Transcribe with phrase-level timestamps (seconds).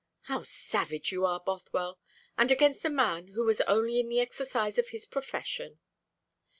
[0.21, 1.99] "How savage you are, Bothwell,
[2.35, 5.77] and against a man who was only in the exercise of his profession!"